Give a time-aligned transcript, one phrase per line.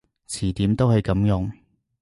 [0.27, 1.51] 詞典都係噉用